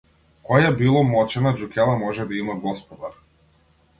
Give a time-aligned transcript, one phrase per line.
[0.47, 3.13] Која било мочана џукела може да има господар.